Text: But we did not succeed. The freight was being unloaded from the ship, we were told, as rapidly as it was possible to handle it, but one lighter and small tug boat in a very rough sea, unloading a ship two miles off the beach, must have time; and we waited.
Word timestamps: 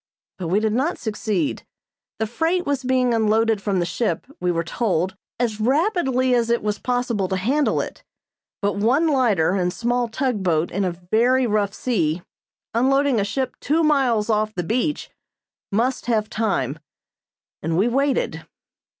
But 0.39 0.47
we 0.47 0.59
did 0.59 0.73
not 0.73 0.97
succeed. 0.97 1.63
The 2.17 2.25
freight 2.25 2.65
was 2.65 2.83
being 2.83 3.13
unloaded 3.13 3.61
from 3.61 3.77
the 3.77 3.85
ship, 3.85 4.25
we 4.39 4.51
were 4.51 4.63
told, 4.63 5.15
as 5.39 5.59
rapidly 5.59 6.33
as 6.33 6.49
it 6.49 6.63
was 6.63 6.79
possible 6.79 7.27
to 7.27 7.35
handle 7.35 7.79
it, 7.81 8.03
but 8.63 8.77
one 8.77 9.07
lighter 9.07 9.51
and 9.51 9.71
small 9.71 10.07
tug 10.07 10.41
boat 10.41 10.71
in 10.71 10.85
a 10.85 10.91
very 11.11 11.45
rough 11.45 11.75
sea, 11.75 12.23
unloading 12.73 13.19
a 13.19 13.23
ship 13.23 13.55
two 13.59 13.83
miles 13.83 14.27
off 14.27 14.55
the 14.55 14.63
beach, 14.63 15.11
must 15.71 16.07
have 16.07 16.31
time; 16.31 16.79
and 17.61 17.77
we 17.77 17.87
waited. 17.87 18.43